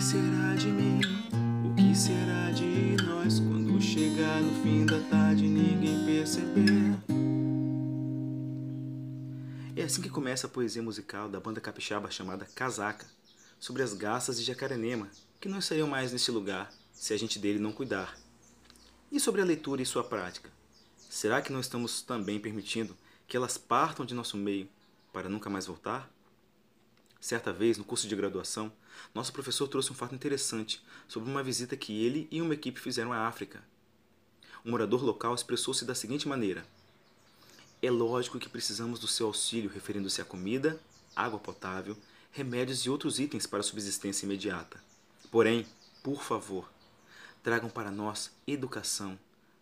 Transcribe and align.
que 0.00 0.04
será 0.04 0.54
de 0.56 0.68
mim? 0.68 0.98
O 1.62 1.74
que 1.74 1.94
será 1.94 2.50
de 2.52 2.96
nós 3.04 3.38
quando 3.38 3.78
chegar 3.82 4.40
no 4.40 4.62
fim 4.62 4.86
da 4.86 4.98
tarde 5.10 5.46
ninguém 5.46 6.06
perceber? 6.06 6.98
É 9.76 9.82
assim 9.82 10.00
que 10.00 10.08
começa 10.08 10.46
a 10.46 10.50
poesia 10.50 10.82
musical 10.82 11.28
da 11.28 11.38
banda 11.38 11.60
capixaba 11.60 12.10
chamada 12.10 12.48
Casaca, 12.54 13.06
sobre 13.58 13.82
as 13.82 13.92
garças 13.92 14.38
de 14.38 14.44
Jacarenema, 14.46 15.06
que 15.38 15.50
não 15.50 15.58
estariam 15.58 15.86
mais 15.86 16.12
neste 16.12 16.30
lugar 16.30 16.72
se 16.94 17.12
a 17.12 17.18
gente 17.18 17.38
dele 17.38 17.58
não 17.58 17.70
cuidar. 17.70 18.16
E 19.12 19.20
sobre 19.20 19.42
a 19.42 19.44
leitura 19.44 19.82
e 19.82 19.86
sua 19.86 20.02
prática? 20.02 20.48
Será 21.10 21.42
que 21.42 21.52
não 21.52 21.60
estamos 21.60 22.00
também 22.00 22.40
permitindo 22.40 22.96
que 23.28 23.36
elas 23.36 23.58
partam 23.58 24.06
de 24.06 24.14
nosso 24.14 24.38
meio 24.38 24.66
para 25.12 25.28
nunca 25.28 25.50
mais 25.50 25.66
voltar? 25.66 26.10
Certa 27.20 27.52
vez, 27.52 27.76
no 27.76 27.84
curso 27.84 28.08
de 28.08 28.16
graduação, 28.16 28.72
nosso 29.14 29.32
professor 29.32 29.68
trouxe 29.68 29.92
um 29.92 29.94
fato 29.94 30.14
interessante 30.14 30.82
sobre 31.06 31.30
uma 31.30 31.42
visita 31.42 31.76
que 31.76 32.02
ele 32.02 32.26
e 32.30 32.40
uma 32.40 32.54
equipe 32.54 32.80
fizeram 32.80 33.12
à 33.12 33.26
África. 33.26 33.62
Um 34.64 34.70
morador 34.70 35.04
local 35.04 35.34
expressou-se 35.34 35.84
da 35.84 35.94
seguinte 35.94 36.26
maneira: 36.26 36.64
É 37.82 37.90
lógico 37.90 38.38
que 38.38 38.48
precisamos 38.48 38.98
do 38.98 39.06
seu 39.06 39.26
auxílio 39.26 39.70
referindo-se 39.70 40.22
a 40.22 40.24
comida, 40.24 40.80
água 41.14 41.38
potável, 41.38 41.96
remédios 42.32 42.80
e 42.80 42.90
outros 42.90 43.18
itens 43.18 43.46
para 43.46 43.60
a 43.60 43.62
subsistência 43.62 44.24
imediata. 44.24 44.82
Porém, 45.30 45.66
por 46.02 46.22
favor, 46.22 46.72
tragam 47.42 47.68
para 47.68 47.90
nós 47.90 48.30
educação, 48.46 49.18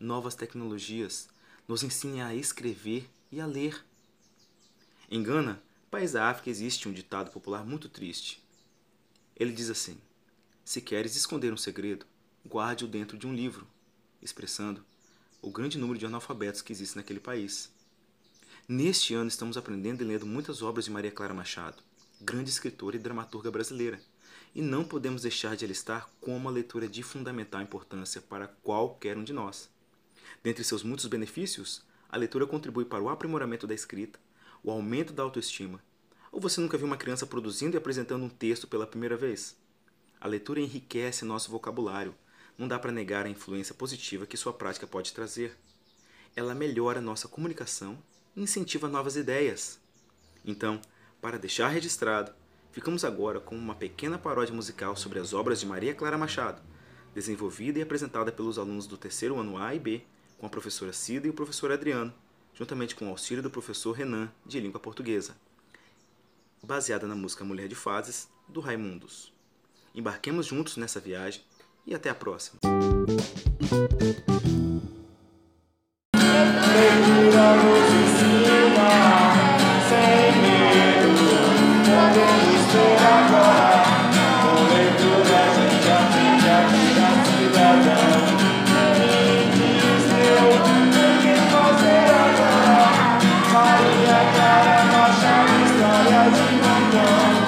novas 0.00 0.34
tecnologias, 0.34 1.28
nos 1.68 1.82
ensinem 1.82 2.22
a 2.22 2.34
escrever 2.34 3.08
e 3.30 3.40
a 3.40 3.46
ler. 3.46 3.84
Em 5.10 5.22
Gana, 5.22 5.62
país 5.92 6.12
da 6.12 6.30
África, 6.30 6.48
existe 6.48 6.88
um 6.88 6.92
ditado 6.92 7.30
popular 7.30 7.66
muito 7.66 7.86
triste. 7.86 8.42
Ele 9.36 9.52
diz 9.52 9.68
assim: 9.68 10.00
Se 10.64 10.80
queres 10.80 11.14
esconder 11.16 11.52
um 11.52 11.56
segredo, 11.56 12.06
guarde-o 12.48 12.88
dentro 12.88 13.18
de 13.18 13.26
um 13.26 13.34
livro, 13.34 13.66
expressando 14.22 14.82
o 15.42 15.50
grande 15.50 15.76
número 15.76 15.98
de 15.98 16.06
analfabetos 16.06 16.62
que 16.62 16.72
existe 16.72 16.96
naquele 16.96 17.20
país. 17.20 17.70
Neste 18.66 19.12
ano 19.12 19.28
estamos 19.28 19.58
aprendendo 19.58 20.02
e 20.02 20.06
lendo 20.06 20.24
muitas 20.24 20.62
obras 20.62 20.86
de 20.86 20.90
Maria 20.90 21.10
Clara 21.10 21.34
Machado, 21.34 21.82
grande 22.18 22.48
escritora 22.48 22.96
e 22.96 22.98
dramaturga 22.98 23.50
brasileira, 23.50 24.00
e 24.54 24.62
não 24.62 24.84
podemos 24.84 25.20
deixar 25.20 25.56
de 25.56 25.66
alistar 25.66 26.08
como 26.22 26.48
a 26.48 26.52
leitura 26.52 26.86
é 26.86 26.88
de 26.88 27.02
fundamental 27.02 27.60
importância 27.60 28.22
para 28.22 28.48
qualquer 28.48 29.18
um 29.18 29.24
de 29.24 29.34
nós. 29.34 29.68
Dentre 30.42 30.64
seus 30.64 30.82
muitos 30.82 31.04
benefícios, 31.04 31.82
a 32.08 32.16
leitura 32.16 32.46
contribui 32.46 32.86
para 32.86 33.02
o 33.02 33.10
aprimoramento 33.10 33.66
da 33.66 33.74
escrita, 33.74 34.18
o 34.62 34.70
aumento 34.70 35.12
da 35.12 35.22
autoestima. 35.22 35.82
Ou 36.30 36.40
você 36.40 36.60
nunca 36.60 36.78
viu 36.78 36.86
uma 36.86 36.96
criança 36.96 37.26
produzindo 37.26 37.76
e 37.76 37.78
apresentando 37.78 38.24
um 38.24 38.28
texto 38.28 38.68
pela 38.68 38.86
primeira 38.86 39.16
vez? 39.16 39.56
A 40.20 40.28
leitura 40.28 40.60
enriquece 40.60 41.24
nosso 41.24 41.50
vocabulário. 41.50 42.14
Não 42.56 42.68
dá 42.68 42.78
para 42.78 42.92
negar 42.92 43.26
a 43.26 43.28
influência 43.28 43.74
positiva 43.74 44.26
que 44.26 44.36
sua 44.36 44.52
prática 44.52 44.86
pode 44.86 45.12
trazer. 45.12 45.58
Ela 46.36 46.54
melhora 46.54 47.00
nossa 47.00 47.26
comunicação 47.26 47.98
e 48.36 48.42
incentiva 48.42 48.88
novas 48.88 49.16
ideias. 49.16 49.80
Então, 50.44 50.80
para 51.20 51.38
deixar 51.38 51.68
registrado, 51.68 52.32
ficamos 52.70 53.04
agora 53.04 53.40
com 53.40 53.56
uma 53.56 53.74
pequena 53.74 54.16
paródia 54.16 54.54
musical 54.54 54.96
sobre 54.96 55.18
as 55.18 55.32
obras 55.32 55.60
de 55.60 55.66
Maria 55.66 55.94
Clara 55.94 56.16
Machado, 56.16 56.62
desenvolvida 57.14 57.78
e 57.78 57.82
apresentada 57.82 58.32
pelos 58.32 58.58
alunos 58.58 58.86
do 58.86 58.96
terceiro 58.96 59.38
ano 59.38 59.58
A 59.58 59.74
e 59.74 59.78
B 59.78 60.02
com 60.38 60.46
a 60.46 60.50
professora 60.50 60.92
Cida 60.92 61.26
e 61.26 61.30
o 61.30 61.34
professor 61.34 61.70
Adriano, 61.70 62.12
juntamente 62.54 62.94
com 62.94 63.06
o 63.06 63.10
auxílio 63.10 63.42
do 63.42 63.50
professor 63.50 63.92
Renan, 63.92 64.30
de 64.44 64.60
língua 64.60 64.80
portuguesa, 64.80 65.36
baseada 66.62 67.06
na 67.06 67.14
música 67.14 67.44
Mulher 67.44 67.68
de 67.68 67.74
Fases, 67.74 68.28
do 68.48 68.60
Raimundos. 68.60 69.32
Embarquemos 69.94 70.46
juntos 70.46 70.76
nessa 70.76 71.00
viagem 71.00 71.42
e 71.86 71.94
até 71.94 72.08
a 72.08 72.14
próxima! 72.14 72.60
Pra 94.60 95.12
chegar 95.12 95.60
em 95.60 95.78
casa, 95.80 96.42
comendo 96.60 97.41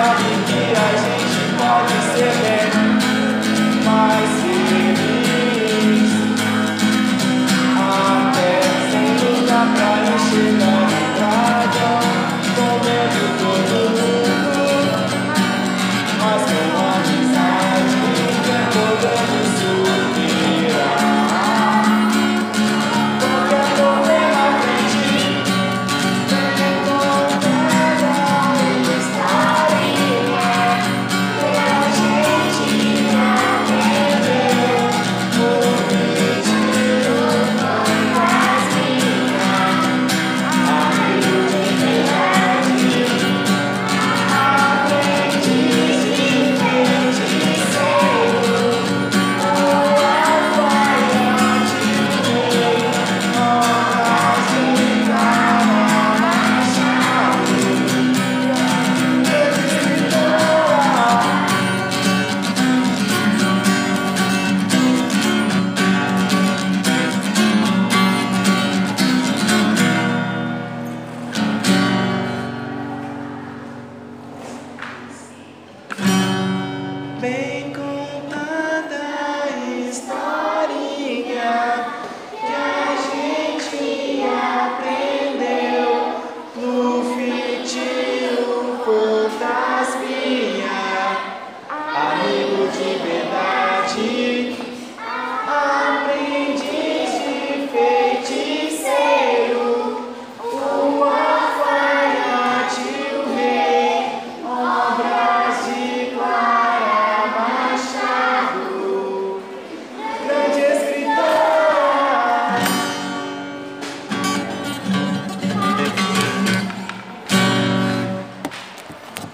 Stop. 0.00 0.29